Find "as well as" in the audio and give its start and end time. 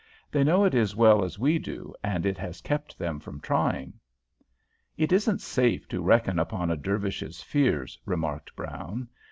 0.73-1.37